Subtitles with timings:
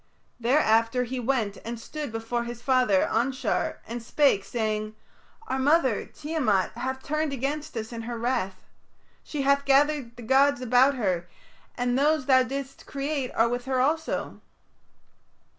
[0.39, 4.95] Thereafter he went and stood before his father, Anshar, and spake, saying,
[5.47, 8.65] "Our mother, Tiamat, hath turned against us in her wrath.
[9.23, 11.29] She hath gathered the gods about her,
[11.77, 14.41] and those thou didst create are with her also."